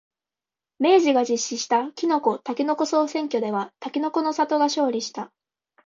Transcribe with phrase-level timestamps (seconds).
[0.79, 5.31] 明治が実施したきのこ、たけのこ総選挙ではたけのこの里が勝利した。